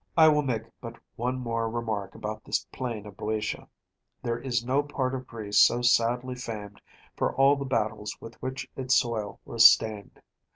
I 0.17 0.29
will 0.29 0.41
make 0.41 0.63
but 0.81 0.97
one 1.15 1.37
more 1.39 1.69
remark 1.69 2.15
about 2.15 2.43
this 2.43 2.65
plain 2.71 3.05
of 3.05 3.13
BŇďotia. 3.17 3.67
There 4.23 4.39
is 4.39 4.65
no 4.65 4.81
part 4.81 5.13
of 5.13 5.27
Greece 5.27 5.59
so 5.59 5.83
sadly 5.83 6.33
famed 6.33 6.81
for 7.15 7.35
all 7.35 7.55
the 7.55 7.65
battles 7.65 8.19
with 8.19 8.41
which 8.41 8.67
its 8.75 8.95
soil 8.95 9.39
was 9.45 9.63
stained. 9.63 10.19